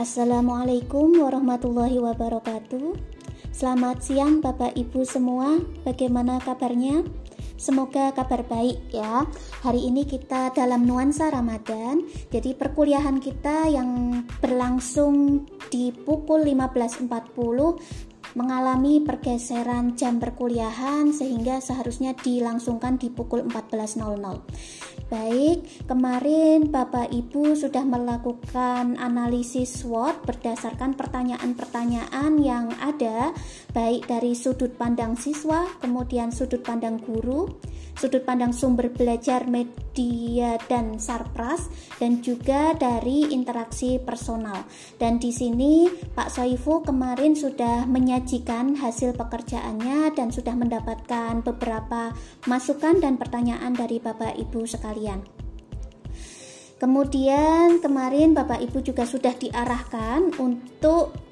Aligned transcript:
Assalamualaikum 0.00 1.20
warahmatullahi 1.20 2.00
wabarakatuh. 2.00 2.96
Selamat 3.52 4.00
siang 4.00 4.40
Bapak 4.40 4.72
Ibu 4.72 5.04
semua. 5.04 5.60
Bagaimana 5.84 6.40
kabarnya? 6.40 7.04
Semoga 7.60 8.08
kabar 8.16 8.48
baik 8.48 8.80
ya. 8.96 9.28
Hari 9.60 9.92
ini 9.92 10.08
kita 10.08 10.56
dalam 10.56 10.88
nuansa 10.88 11.28
Ramadan. 11.28 12.08
Jadi 12.32 12.56
perkuliahan 12.56 13.20
kita 13.20 13.68
yang 13.68 14.24
berlangsung 14.40 15.44
di 15.68 15.92
pukul 15.92 16.48
15.40 16.48 18.40
mengalami 18.40 19.04
pergeseran 19.04 20.00
jam 20.00 20.16
perkuliahan 20.16 21.12
sehingga 21.12 21.60
seharusnya 21.60 22.16
dilangsungkan 22.16 22.96
di 22.96 23.12
pukul 23.12 23.44
14.00. 23.44 24.99
Baik, 25.10 25.90
kemarin 25.90 26.70
Bapak 26.70 27.10
Ibu 27.10 27.58
sudah 27.58 27.82
melakukan 27.82 28.94
analisis 28.94 29.82
SWOT 29.82 30.22
berdasarkan 30.22 30.94
pertanyaan-pertanyaan 30.94 32.38
yang 32.38 32.70
ada 32.78 33.34
baik 33.74 34.06
dari 34.06 34.38
sudut 34.38 34.70
pandang 34.78 35.18
siswa, 35.18 35.66
kemudian 35.82 36.30
sudut 36.30 36.62
pandang 36.62 37.02
guru, 37.02 37.50
sudut 37.98 38.22
pandang 38.26 38.52
sumber 38.54 38.90
belajar 38.92 39.46
media 39.46 40.58
dan 40.68 40.98
sarpras 41.00 41.70
dan 41.96 42.20
juga 42.20 42.74
dari 42.76 43.30
interaksi 43.32 43.98
personal. 44.02 44.66
Dan 44.98 45.22
di 45.22 45.30
sini 45.30 45.88
Pak 45.88 46.30
Soifu 46.30 46.82
kemarin 46.84 47.32
sudah 47.34 47.88
menyajikan 47.88 48.76
hasil 48.78 49.16
pekerjaannya 49.16 50.12
dan 50.14 50.28
sudah 50.30 50.54
mendapatkan 50.54 51.40
beberapa 51.42 52.12
masukan 52.46 53.00
dan 53.00 53.16
pertanyaan 53.16 53.72
dari 53.72 54.02
Bapak 54.02 54.36
Ibu 54.36 54.66
sekalian. 54.68 55.40
Kemudian 56.80 57.84
kemarin 57.84 58.32
Bapak 58.32 58.64
Ibu 58.64 58.80
juga 58.80 59.04
sudah 59.04 59.36
diarahkan 59.36 60.40
untuk 60.40 61.29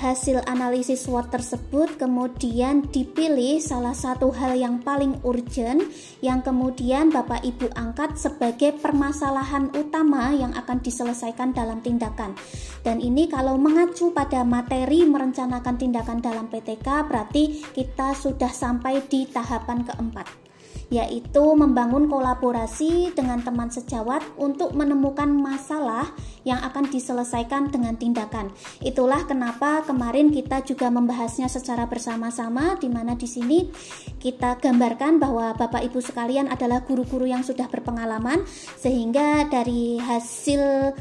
hasil 0.00 0.40
analisis 0.48 1.04
SWOT 1.04 1.28
tersebut 1.28 2.00
kemudian 2.00 2.88
dipilih 2.88 3.60
salah 3.60 3.92
satu 3.92 4.32
hal 4.32 4.56
yang 4.56 4.80
paling 4.80 5.20
urgent 5.28 5.84
yang 6.24 6.40
kemudian 6.40 7.12
Bapak 7.12 7.44
Ibu 7.44 7.68
angkat 7.76 8.16
sebagai 8.16 8.80
permasalahan 8.80 9.68
utama 9.76 10.32
yang 10.32 10.56
akan 10.56 10.80
diselesaikan 10.80 11.52
dalam 11.52 11.84
tindakan. 11.84 12.32
Dan 12.80 13.04
ini 13.04 13.28
kalau 13.28 13.60
mengacu 13.60 14.16
pada 14.16 14.40
materi 14.40 15.04
merencanakan 15.04 15.76
tindakan 15.76 16.24
dalam 16.24 16.48
PTK 16.48 17.04
berarti 17.04 17.60
kita 17.76 18.16
sudah 18.16 18.48
sampai 18.48 19.04
di 19.04 19.28
tahapan 19.28 19.84
keempat 19.84 20.49
yaitu 20.90 21.44
membangun 21.54 22.10
kolaborasi 22.10 23.14
dengan 23.14 23.40
teman 23.46 23.70
sejawat 23.70 24.26
untuk 24.34 24.74
menemukan 24.74 25.30
masalah 25.30 26.10
yang 26.42 26.58
akan 26.66 26.90
diselesaikan 26.90 27.70
dengan 27.70 27.94
tindakan. 27.94 28.50
Itulah 28.82 29.22
kenapa 29.24 29.86
kemarin 29.86 30.34
kita 30.34 30.66
juga 30.66 30.90
membahasnya 30.90 31.46
secara 31.46 31.86
bersama-sama 31.86 32.74
di 32.82 32.90
mana 32.90 33.14
di 33.14 33.30
sini 33.30 33.70
kita 34.18 34.58
gambarkan 34.58 35.22
bahwa 35.22 35.54
Bapak 35.54 35.86
Ibu 35.86 36.02
sekalian 36.02 36.50
adalah 36.50 36.82
guru-guru 36.82 37.24
yang 37.30 37.46
sudah 37.46 37.70
berpengalaman 37.70 38.42
sehingga 38.76 39.46
dari 39.46 40.02
hasil 40.02 40.92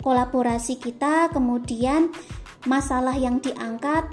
kolaborasi 0.00 0.80
kita 0.80 1.28
kemudian 1.34 2.14
masalah 2.64 3.16
yang 3.18 3.42
diangkat 3.42 4.06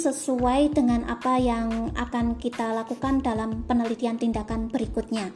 sesuai 0.00 0.72
dengan 0.72 1.04
apa 1.04 1.36
yang 1.36 1.92
akan 1.92 2.40
kita 2.40 2.72
lakukan 2.72 3.20
dalam 3.20 3.68
penelitian 3.68 4.16
tindakan 4.16 4.72
berikutnya. 4.72 5.28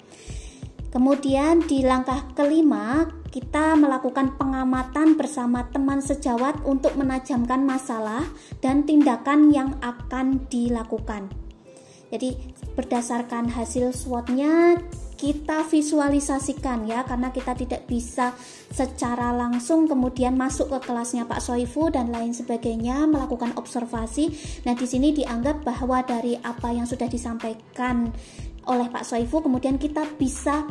Kemudian 0.89 1.61
di 1.69 1.85
langkah 1.85 2.25
kelima, 2.33 3.05
kita 3.29 3.77
melakukan 3.77 4.41
pengamatan 4.41 5.21
bersama 5.21 5.69
teman 5.69 6.01
sejawat 6.01 6.65
untuk 6.65 6.97
menajamkan 6.97 7.61
masalah 7.69 8.25
dan 8.65 8.89
tindakan 8.89 9.53
yang 9.53 9.77
akan 9.85 10.49
dilakukan. 10.49 11.29
Jadi 12.09 12.57
berdasarkan 12.73 13.53
hasil 13.53 13.93
SWOT-nya 13.93 14.81
kita 15.17 15.65
visualisasikan 15.65 16.85
ya 16.85 17.03
karena 17.09 17.33
kita 17.33 17.57
tidak 17.57 17.89
bisa 17.89 18.37
secara 18.69 19.33
langsung 19.33 19.89
kemudian 19.89 20.37
masuk 20.37 20.69
ke 20.77 20.93
kelasnya 20.93 21.25
Pak 21.25 21.41
Soifu 21.41 21.89
dan 21.89 22.13
lain 22.13 22.37
sebagainya 22.37 23.09
melakukan 23.09 23.57
observasi. 23.57 24.31
Nah, 24.69 24.77
di 24.77 24.85
sini 24.85 25.17
dianggap 25.17 25.65
bahwa 25.65 26.05
dari 26.05 26.37
apa 26.37 26.69
yang 26.71 26.85
sudah 26.85 27.09
disampaikan 27.09 28.13
oleh 28.69 28.87
Pak 28.93 29.09
Soifu 29.09 29.41
kemudian 29.41 29.81
kita 29.81 30.05
bisa 30.21 30.69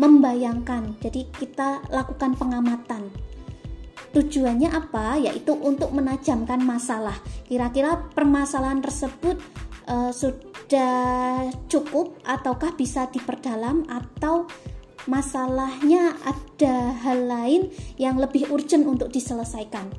membayangkan. 0.00 0.98
Jadi 0.98 1.28
kita 1.30 1.84
lakukan 1.92 2.34
pengamatan. 2.34 3.12
Tujuannya 4.14 4.70
apa? 4.70 5.18
Yaitu 5.18 5.58
untuk 5.58 5.90
menajamkan 5.90 6.62
masalah. 6.62 7.18
Kira-kira 7.50 7.98
permasalahan 8.14 8.78
tersebut 8.78 9.42
uh, 9.88 10.10
sudah 10.10 11.48
cukup 11.68 12.18
ataukah 12.24 12.76
bisa 12.76 13.08
diperdalam 13.08 13.84
atau 13.88 14.48
masalahnya 15.04 16.16
ada 16.24 16.96
hal 17.04 17.28
lain 17.28 17.62
yang 18.00 18.16
lebih 18.16 18.48
urgent 18.48 18.88
untuk 18.88 19.12
diselesaikan. 19.12 19.92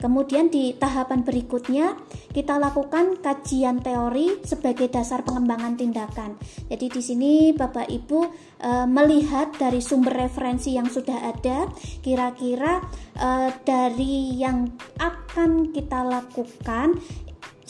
Kemudian 0.00 0.48
di 0.48 0.72
tahapan 0.80 1.20
berikutnya 1.20 1.92
kita 2.32 2.56
lakukan 2.56 3.20
kajian 3.20 3.84
teori 3.84 4.40
sebagai 4.48 4.88
dasar 4.88 5.20
pengembangan 5.28 5.76
tindakan. 5.76 6.40
Jadi 6.72 6.88
di 6.88 7.02
sini 7.04 7.32
Bapak 7.52 7.84
Ibu 7.84 8.20
e, 8.64 8.70
melihat 8.88 9.52
dari 9.60 9.84
sumber 9.84 10.24
referensi 10.24 10.72
yang 10.72 10.88
sudah 10.88 11.20
ada, 11.20 11.68
kira-kira 12.00 12.80
e, 13.12 13.28
dari 13.60 14.40
yang 14.40 14.72
akan 14.96 15.68
kita 15.68 16.00
lakukan 16.00 16.96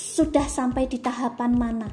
sudah 0.01 0.49
sampai 0.49 0.89
di 0.89 0.97
tahapan 0.97 1.53
mana. 1.53 1.89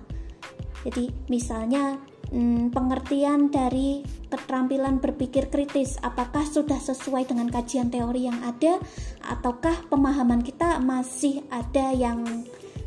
Jadi 0.87 1.11
misalnya 1.27 1.99
hmm, 2.31 2.71
pengertian 2.71 3.51
dari 3.51 4.03
keterampilan 4.31 5.03
berpikir 5.03 5.51
kritis 5.51 5.99
apakah 5.99 6.47
sudah 6.47 6.79
sesuai 6.79 7.27
dengan 7.27 7.51
kajian 7.51 7.91
teori 7.91 8.31
yang 8.31 8.39
ada 8.43 8.79
ataukah 9.27 9.91
pemahaman 9.91 10.39
kita 10.39 10.79
masih 10.79 11.43
ada 11.51 11.91
yang 11.91 12.23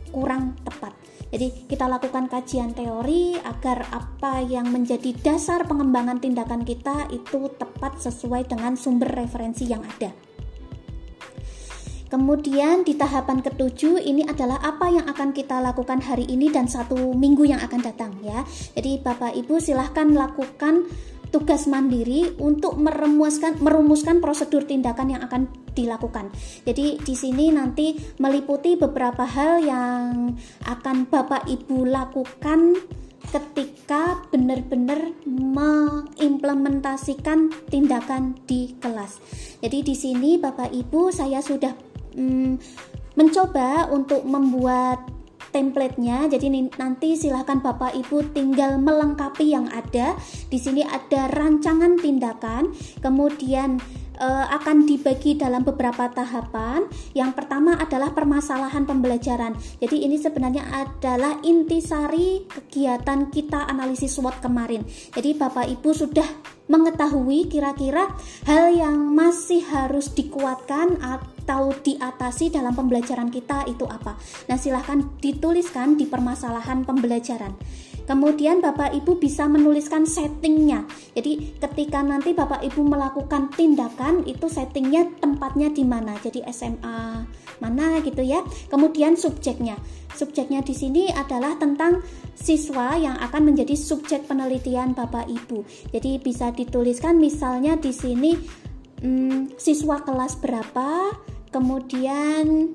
kurang 0.09 0.57
tepat. 0.65 0.97
Jadi 1.31 1.71
kita 1.71 1.87
lakukan 1.87 2.27
kajian 2.27 2.75
teori 2.75 3.39
agar 3.39 3.87
apa 3.95 4.43
yang 4.43 4.75
menjadi 4.75 5.15
dasar 5.23 5.63
pengembangan 5.63 6.19
tindakan 6.19 6.67
kita 6.67 7.07
itu 7.15 7.47
tepat 7.55 8.03
sesuai 8.03 8.51
dengan 8.51 8.75
sumber 8.75 9.15
referensi 9.15 9.71
yang 9.71 9.87
ada. 9.87 10.11
Kemudian 12.11 12.83
di 12.83 12.99
tahapan 12.99 13.39
ketujuh 13.39 14.03
ini 14.03 14.27
adalah 14.27 14.59
apa 14.59 14.91
yang 14.91 15.07
akan 15.07 15.31
kita 15.31 15.63
lakukan 15.63 16.03
hari 16.03 16.27
ini 16.27 16.51
dan 16.51 16.67
satu 16.67 17.15
minggu 17.15 17.47
yang 17.47 17.63
akan 17.63 17.87
datang 17.87 18.11
ya. 18.27 18.43
Jadi 18.75 18.99
Bapak 18.99 19.39
Ibu 19.39 19.63
silahkan 19.63 20.11
lakukan 20.11 20.91
tugas 21.31 21.71
mandiri 21.71 22.35
untuk 22.43 22.75
merumuskan 22.75 23.63
merumuskan 23.63 24.19
prosedur 24.19 24.67
tindakan 24.67 25.15
yang 25.15 25.23
akan 25.23 25.47
dilakukan. 25.79 26.35
Jadi 26.67 26.99
di 26.99 27.15
sini 27.15 27.55
nanti 27.55 27.95
meliputi 28.19 28.75
beberapa 28.75 29.23
hal 29.23 29.63
yang 29.63 30.35
akan 30.67 31.07
Bapak 31.07 31.47
Ibu 31.47 31.87
lakukan 31.87 32.75
ketika 33.31 34.27
benar-benar 34.35 35.15
mengimplementasikan 35.23 37.55
tindakan 37.71 38.35
di 38.51 38.75
kelas. 38.83 39.23
Jadi 39.63 39.87
di 39.87 39.95
sini 39.95 40.35
Bapak 40.35 40.75
Ibu 40.75 41.15
saya 41.15 41.39
sudah 41.39 41.90
hmm, 42.15 42.53
mencoba 43.19 43.91
untuk 43.91 44.23
membuat 44.25 45.03
templatenya. 45.51 46.31
Jadi 46.31 46.71
nanti 46.79 47.19
silahkan 47.19 47.59
Bapak 47.59 47.93
Ibu 47.95 48.31
tinggal 48.31 48.79
melengkapi 48.79 49.51
yang 49.51 49.67
ada. 49.69 50.15
Di 50.47 50.59
sini 50.59 50.87
ada 50.87 51.27
rancangan 51.27 51.99
tindakan, 51.99 52.71
kemudian 53.03 53.83
uh, 54.21 54.47
akan 54.55 54.87
dibagi 54.87 55.35
dalam 55.35 55.67
beberapa 55.67 56.07
tahapan. 56.13 56.87
Yang 57.13 57.31
pertama 57.35 57.77
adalah 57.77 58.15
permasalahan 58.15 58.87
pembelajaran. 58.87 59.59
Jadi 59.83 60.07
ini 60.07 60.17
sebenarnya 60.17 60.71
adalah 60.71 61.43
intisari 61.43 62.47
kegiatan 62.47 63.29
kita 63.35 63.67
analisis 63.67 64.15
SWOT 64.15 64.39
kemarin. 64.39 64.87
Jadi 64.87 65.35
Bapak 65.35 65.67
Ibu 65.67 65.91
sudah 65.91 66.27
mengetahui 66.71 67.51
kira-kira 67.51 68.15
hal 68.47 68.71
yang 68.71 69.11
masih 69.11 69.67
harus 69.67 70.15
dikuatkan 70.15 71.03
diatasi 71.59 72.55
dalam 72.55 72.73
pembelajaran 72.77 73.33
kita 73.33 73.67
itu 73.67 73.83
apa. 73.89 74.15
Nah, 74.47 74.57
silahkan 74.61 75.03
dituliskan 75.19 75.99
di 75.99 76.07
permasalahan 76.07 76.87
pembelajaran. 76.87 77.55
Kemudian 78.11 78.59
Bapak 78.59 78.91
Ibu 78.91 79.23
bisa 79.23 79.47
menuliskan 79.47 80.03
settingnya. 80.03 80.83
Jadi 81.15 81.55
ketika 81.63 82.03
nanti 82.03 82.35
Bapak 82.35 82.59
Ibu 82.67 82.83
melakukan 82.83 83.55
tindakan 83.55 84.27
itu 84.27 84.51
settingnya 84.51 85.07
tempatnya 85.23 85.71
di 85.71 85.87
mana. 85.87 86.19
Jadi 86.19 86.43
SMA 86.51 87.23
mana 87.63 88.03
gitu 88.03 88.19
ya. 88.27 88.43
Kemudian 88.67 89.15
subjeknya. 89.15 89.79
Subjeknya 90.11 90.59
di 90.67 90.75
sini 90.75 91.07
adalah 91.15 91.55
tentang 91.55 92.03
siswa 92.35 92.99
yang 92.99 93.15
akan 93.15 93.55
menjadi 93.55 93.79
subjek 93.79 94.27
penelitian 94.27 94.91
Bapak 94.91 95.31
Ibu. 95.31 95.63
Jadi 95.95 96.19
bisa 96.19 96.51
dituliskan 96.51 97.15
misalnya 97.15 97.79
di 97.79 97.95
sini 97.95 98.35
hmm, 99.07 99.55
siswa 99.55 100.03
kelas 100.03 100.43
berapa, 100.43 101.15
kemudian 101.51 102.75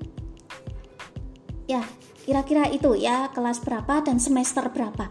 ya 1.66 1.82
kira-kira 2.24 2.70
itu 2.70 2.94
ya 2.98 3.32
kelas 3.34 3.64
berapa 3.64 4.06
dan 4.06 4.22
semester 4.22 4.68
berapa. 4.70 5.10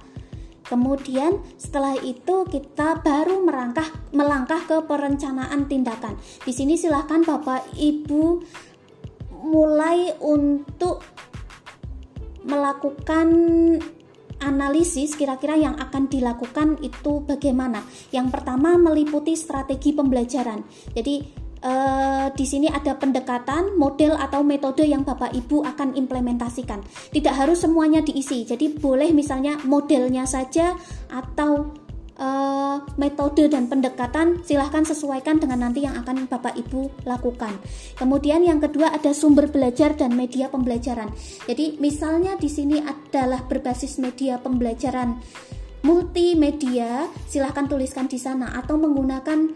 Kemudian 0.65 1.45
setelah 1.61 1.93
itu 2.01 2.49
kita 2.49 3.05
baru 3.05 3.45
merangkah 3.45 3.85
melangkah 4.17 4.65
ke 4.65 4.81
perencanaan 4.89 5.69
tindakan. 5.69 6.17
Di 6.41 6.57
sini 6.57 6.81
silahkan 6.81 7.21
Bapak 7.21 7.77
Ibu 7.77 8.41
mulai 9.45 10.17
untuk 10.25 11.05
melakukan 12.49 13.29
analisis 14.41 15.17
kira-kira 15.17 15.57
yang 15.57 15.77
akan 15.77 16.09
dilakukan 16.09 16.81
itu 16.81 17.21
bagaimana. 17.25 17.85
Yang 18.09 18.33
pertama 18.33 18.81
meliputi 18.81 19.37
strategi 19.37 19.93
pembelajaran. 19.93 20.65
Jadi 20.97 21.44
Uh, 21.65 22.29
di 22.37 22.45
sini 22.45 22.69
ada 22.69 22.93
pendekatan, 22.93 23.81
model 23.81 24.21
atau 24.21 24.45
metode 24.45 24.85
yang 24.85 25.01
Bapak 25.01 25.33
Ibu 25.33 25.65
akan 25.65 25.97
implementasikan. 25.97 26.85
Tidak 27.09 27.33
harus 27.33 27.65
semuanya 27.65 28.05
diisi. 28.05 28.45
Jadi 28.45 28.77
boleh 28.77 29.17
misalnya 29.17 29.57
modelnya 29.65 30.29
saja 30.29 30.77
atau 31.09 31.73
uh, 32.21 32.85
metode 33.01 33.49
dan 33.49 33.67
pendekatan 33.67 34.43
silahkan 34.45 34.85
sesuaikan 34.85 35.41
dengan 35.41 35.67
nanti 35.67 35.89
yang 35.89 35.97
akan 36.05 36.29
Bapak 36.29 36.53
Ibu 36.53 37.09
lakukan. 37.09 37.57
Kemudian 37.97 38.45
yang 38.45 38.61
kedua 38.61 38.93
ada 38.93 39.17
sumber 39.17 39.49
belajar 39.49 39.97
dan 39.97 40.15
media 40.15 40.53
pembelajaran. 40.53 41.11
Jadi 41.49 41.81
misalnya 41.81 42.37
di 42.37 42.51
sini 42.51 42.83
adalah 42.83 43.41
berbasis 43.47 43.97
media 43.97 44.37
pembelajaran 44.37 45.17
multimedia, 45.85 47.13
silahkan 47.29 47.69
tuliskan 47.69 48.09
di 48.09 48.17
sana 48.17 48.57
atau 48.57 48.81
menggunakan 48.81 49.53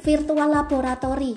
virtual 0.00 0.48
laboratory. 0.48 1.36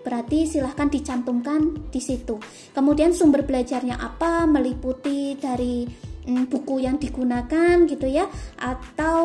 Berarti 0.00 0.48
silahkan 0.48 0.88
dicantumkan 0.88 1.92
di 1.92 2.00
situ. 2.00 2.40
Kemudian 2.72 3.12
sumber 3.12 3.44
belajarnya 3.44 4.00
apa? 4.00 4.48
Meliputi 4.48 5.36
dari 5.36 5.84
buku 6.28 6.84
yang 6.84 7.00
digunakan 7.00 7.88
gitu 7.88 8.04
ya 8.04 8.28
atau 8.60 9.22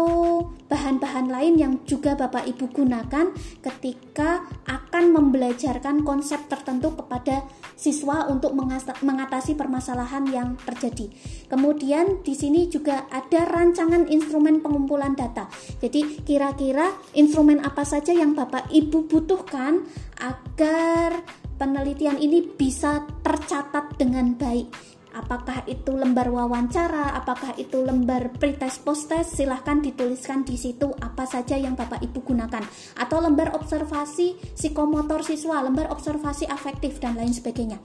bahan-bahan 0.72 1.28
lain 1.28 1.54
yang 1.60 1.74
juga 1.84 2.16
Bapak 2.16 2.48
Ibu 2.48 2.72
gunakan 2.72 3.36
ketika 3.62 4.48
akan 4.66 5.12
membelajarkan 5.12 6.08
konsep 6.08 6.48
tertentu 6.48 6.96
kepada 6.96 7.44
siswa 7.76 8.26
untuk 8.32 8.56
mengatasi 9.04 9.54
permasalahan 9.60 10.26
yang 10.32 10.50
terjadi. 10.64 11.12
Kemudian 11.52 12.24
di 12.24 12.34
sini 12.34 12.72
juga 12.72 13.06
ada 13.12 13.44
rancangan 13.46 14.08
instrumen 14.08 14.64
pengumpulan 14.64 15.14
data. 15.14 15.52
Jadi 15.84 16.24
kira-kira 16.24 16.96
instrumen 17.14 17.62
apa 17.62 17.84
saja 17.84 18.16
yang 18.16 18.34
Bapak 18.34 18.72
Ibu 18.72 19.06
butuhkan 19.12 19.84
agar 20.24 21.22
penelitian 21.60 22.20
ini 22.20 22.44
bisa 22.44 23.04
tercatat 23.24 23.96
dengan 24.00 24.36
baik 24.36 24.96
apakah 25.16 25.64
itu 25.66 25.96
lembar 25.96 26.28
wawancara, 26.28 27.16
apakah 27.16 27.56
itu 27.56 27.80
lembar 27.80 28.36
pretest 28.36 28.84
post-test, 28.84 29.40
silahkan 29.40 29.80
dituliskan 29.80 30.44
di 30.44 30.60
situ 30.60 30.92
apa 31.00 31.24
saja 31.24 31.56
yang 31.56 31.80
Bapak 31.80 32.04
Ibu 32.04 32.22
gunakan 32.22 32.68
atau 33.00 33.18
lembar 33.24 33.56
observasi 33.56 34.36
psikomotor 34.54 35.24
siswa, 35.24 35.64
lembar 35.64 35.88
observasi 35.90 36.46
afektif 36.52 37.00
dan 37.00 37.16
lain 37.16 37.32
sebagainya. 37.32 37.80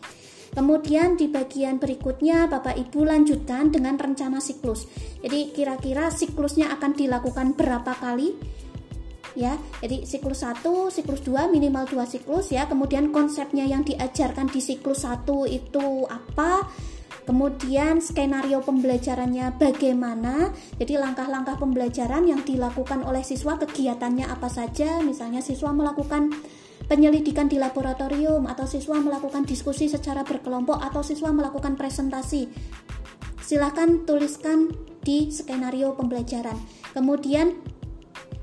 Kemudian 0.50 1.14
di 1.14 1.30
bagian 1.30 1.78
berikutnya 1.78 2.50
Bapak 2.50 2.74
Ibu 2.74 3.06
lanjutkan 3.06 3.70
dengan 3.70 3.94
rencana 3.94 4.42
siklus. 4.42 4.90
Jadi 5.22 5.54
kira-kira 5.54 6.10
siklusnya 6.10 6.74
akan 6.74 6.98
dilakukan 6.98 7.54
berapa 7.54 7.94
kali? 7.94 8.34
ya. 9.38 9.54
Jadi 9.82 10.06
siklus 10.06 10.42
1, 10.42 10.90
siklus 10.90 11.22
2 11.22 11.50
minimal 11.50 11.86
2 11.86 12.02
siklus 12.06 12.50
ya. 12.50 12.66
Kemudian 12.66 13.14
konsepnya 13.14 13.66
yang 13.66 13.86
diajarkan 13.86 14.50
di 14.50 14.60
siklus 14.62 15.06
1 15.06 15.26
itu 15.46 16.06
apa? 16.10 16.66
Kemudian 17.30 18.02
skenario 18.02 18.58
pembelajarannya 18.58 19.54
bagaimana? 19.54 20.50
Jadi 20.82 20.98
langkah-langkah 20.98 21.62
pembelajaran 21.62 22.26
yang 22.26 22.42
dilakukan 22.42 23.06
oleh 23.06 23.22
siswa 23.22 23.54
kegiatannya 23.54 24.26
apa 24.26 24.50
saja? 24.50 24.98
Misalnya 24.98 25.38
siswa 25.38 25.70
melakukan 25.70 26.34
penyelidikan 26.90 27.46
di 27.46 27.62
laboratorium 27.62 28.50
atau 28.50 28.66
siswa 28.66 28.98
melakukan 28.98 29.46
diskusi 29.46 29.86
secara 29.86 30.26
berkelompok 30.26 30.82
atau 30.82 31.06
siswa 31.06 31.30
melakukan 31.30 31.78
presentasi. 31.78 32.50
Silahkan 33.38 34.02
tuliskan 34.02 34.74
di 35.06 35.30
skenario 35.30 35.94
pembelajaran. 35.94 36.58
Kemudian 36.98 37.54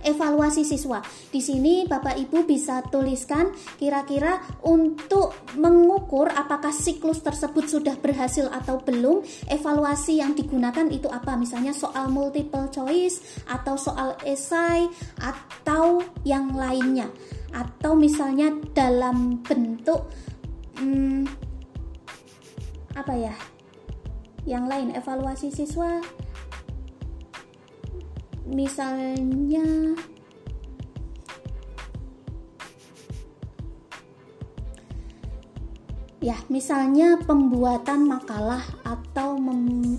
evaluasi 0.06 0.62
siswa. 0.68 1.02
Di 1.32 1.42
sini 1.42 1.86
Bapak 1.88 2.18
Ibu 2.18 2.46
bisa 2.46 2.84
tuliskan 2.88 3.54
kira-kira 3.82 4.42
untuk 4.66 5.34
mengukur 5.58 6.30
apakah 6.30 6.70
siklus 6.74 7.24
tersebut 7.24 7.66
sudah 7.66 7.96
berhasil 7.98 8.50
atau 8.52 8.78
belum, 8.82 9.24
evaluasi 9.50 10.22
yang 10.22 10.38
digunakan 10.38 10.86
itu 10.92 11.10
apa? 11.10 11.34
Misalnya 11.40 11.74
soal 11.74 12.10
multiple 12.12 12.70
choice 12.70 13.24
atau 13.50 13.76
soal 13.80 14.18
esai 14.24 14.86
atau 15.22 16.04
yang 16.28 16.54
lainnya. 16.54 17.10
Atau 17.56 17.96
misalnya 17.96 18.52
dalam 18.76 19.40
bentuk 19.42 20.12
hmm, 20.78 21.26
apa 22.94 23.14
ya? 23.16 23.34
Yang 24.48 24.66
lain 24.68 24.90
evaluasi 24.96 25.52
siswa 25.52 26.00
misalnya 28.48 29.96
ya 36.18 36.36
misalnya 36.52 37.22
pembuatan 37.24 38.10
makalah 38.10 38.64
atau 38.84 39.38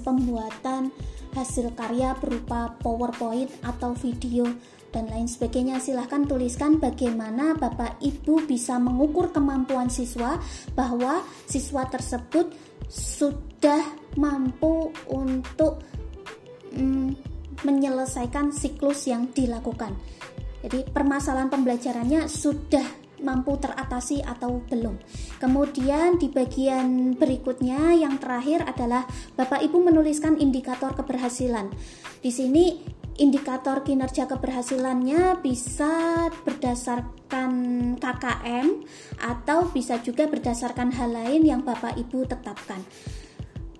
pembuatan 0.02 0.90
hasil 1.32 1.72
karya 1.78 2.18
berupa 2.18 2.74
PowerPoint 2.82 3.48
atau 3.62 3.94
video 3.94 4.48
dan 4.90 5.06
lain 5.08 5.28
sebagainya. 5.28 5.78
Silahkan 5.78 6.24
tuliskan 6.24 6.80
bagaimana 6.80 7.54
Bapak 7.54 8.00
Ibu 8.00 8.48
bisa 8.48 8.80
mengukur 8.80 9.30
kemampuan 9.30 9.92
siswa 9.92 10.40
bahwa 10.72 11.22
siswa 11.44 11.86
tersebut 11.86 12.50
sudah 12.88 13.84
mampu 14.16 14.90
untuk 15.12 15.84
hmm, 16.72 17.27
menyelesaikan 17.66 18.54
siklus 18.54 19.08
yang 19.10 19.30
dilakukan. 19.32 19.96
Jadi 20.62 20.86
permasalahan 20.90 21.50
pembelajarannya 21.50 22.26
sudah 22.26 23.08
mampu 23.22 23.58
teratasi 23.58 24.22
atau 24.22 24.62
belum. 24.66 24.98
Kemudian 25.42 26.18
di 26.18 26.30
bagian 26.30 27.18
berikutnya 27.18 27.94
yang 27.98 28.18
terakhir 28.18 28.66
adalah 28.66 29.06
Bapak 29.34 29.62
Ibu 29.62 29.90
menuliskan 29.90 30.38
indikator 30.38 30.94
keberhasilan. 30.94 31.70
Di 32.22 32.30
sini 32.30 32.78
indikator 33.18 33.82
kinerja 33.82 34.30
keberhasilannya 34.30 35.42
bisa 35.42 36.26
berdasarkan 36.46 37.50
KKM 37.98 38.66
atau 39.18 39.66
bisa 39.74 39.98
juga 39.98 40.30
berdasarkan 40.30 40.94
hal 40.94 41.10
lain 41.10 41.42
yang 41.42 41.60
Bapak 41.66 41.98
Ibu 41.98 42.30
tetapkan. 42.30 42.82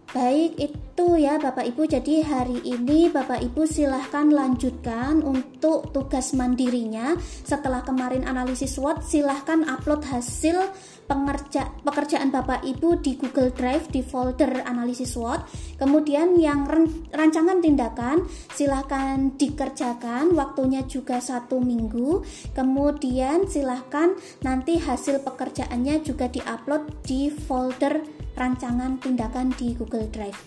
Baik 0.08 0.56
itu 0.56 1.06
ya 1.20 1.36
Bapak 1.36 1.68
Ibu. 1.68 1.84
Jadi 1.84 2.24
hari 2.24 2.64
ini 2.64 3.12
Bapak 3.12 3.44
Ibu 3.44 3.68
silahkan 3.68 4.24
lanjutkan 4.32 5.20
untuk 5.20 5.92
tugas 5.92 6.32
mandirinya. 6.32 7.12
Setelah 7.44 7.84
kemarin 7.84 8.24
analisis 8.24 8.80
SWOT 8.80 9.04
silahkan 9.04 9.68
upload 9.68 10.08
hasil 10.08 10.64
pengerja, 11.04 11.68
pekerjaan 11.84 12.32
Bapak 12.32 12.64
Ibu 12.64 13.04
di 13.04 13.20
Google 13.20 13.52
Drive 13.52 13.92
di 13.92 14.00
folder 14.00 14.64
analisis 14.64 15.12
SWOT. 15.12 15.44
Kemudian 15.76 16.40
yang 16.40 16.64
rancangan 17.12 17.60
tindakan 17.60 18.24
silahkan 18.56 19.36
dikerjakan. 19.36 20.32
Waktunya 20.32 20.88
juga 20.88 21.20
satu 21.20 21.60
minggu. 21.60 22.24
Kemudian 22.56 23.44
silahkan 23.44 24.16
nanti 24.40 24.80
hasil 24.80 25.20
pekerjaannya 25.20 26.00
juga 26.00 26.32
diupload 26.32 27.04
di 27.04 27.28
folder 27.28 28.00
rancangan 28.38 29.02
tindakan 29.02 29.50
di 29.58 29.74
Google 29.74 29.97
Drive. 30.06 30.38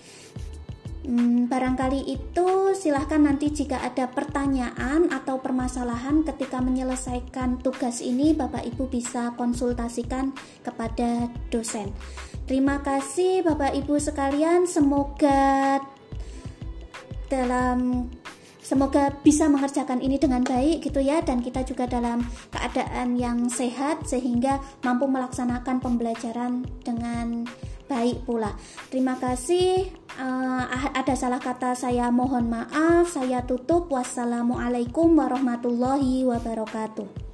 Hmm, 1.01 1.49
barangkali 1.49 2.13
itu 2.13 2.77
silahkan 2.77 3.17
nanti 3.17 3.49
jika 3.49 3.81
ada 3.81 4.05
pertanyaan 4.05 5.09
atau 5.09 5.41
permasalahan 5.41 6.21
ketika 6.21 6.61
menyelesaikan 6.61 7.57
tugas 7.65 8.05
ini 8.05 8.37
Bapak 8.37 8.61
Ibu 8.69 8.85
bisa 8.85 9.33
konsultasikan 9.33 10.29
kepada 10.61 11.25
dosen. 11.49 11.89
Terima 12.45 12.85
kasih 12.85 13.41
Bapak 13.41 13.73
Ibu 13.81 13.97
sekalian, 13.97 14.69
semoga 14.69 15.81
dalam 17.33 18.05
semoga 18.61 19.09
bisa 19.25 19.49
mengerjakan 19.49 20.05
ini 20.05 20.21
dengan 20.21 20.45
baik 20.45 20.85
gitu 20.85 21.01
ya 21.01 21.25
dan 21.25 21.41
kita 21.41 21.65
juga 21.65 21.89
dalam 21.89 22.21
keadaan 22.53 23.17
yang 23.17 23.49
sehat 23.49 24.05
sehingga 24.05 24.61
mampu 24.85 25.09
melaksanakan 25.09 25.81
pembelajaran 25.81 26.61
dengan 26.85 27.49
baik 27.91 28.23
pula. 28.23 28.55
Terima 28.87 29.19
kasih. 29.19 29.91
Uh, 30.15 30.63
ada 30.95 31.11
salah 31.19 31.43
kata 31.43 31.75
saya 31.75 32.07
mohon 32.07 32.47
maaf. 32.47 33.11
Saya 33.11 33.43
tutup. 33.43 33.91
Wassalamualaikum 33.91 35.11
warahmatullahi 35.19 36.23
wabarakatuh. 36.23 37.30